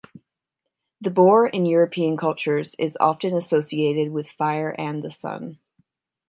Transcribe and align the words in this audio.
The 0.99 1.11
boar 1.11 1.45
in 1.45 1.67
European 1.67 2.17
cultures 2.17 2.75
is 2.79 2.97
often 2.99 3.35
associated 3.35 4.11
with 4.11 4.29
fire 4.31 4.71
and 4.71 5.03
the 5.03 5.11
sun. 5.11 5.59